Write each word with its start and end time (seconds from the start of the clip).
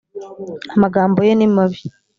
amagambo 0.75 1.19
ye 1.27 1.33
nimabi. 1.35 1.79